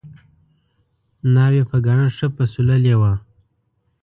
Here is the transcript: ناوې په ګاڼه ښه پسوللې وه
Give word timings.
ناوې 1.33 1.63
په 1.69 1.77
ګاڼه 1.85 2.07
ښه 2.17 2.27
پسوللې 2.35 2.95
وه 3.01 3.13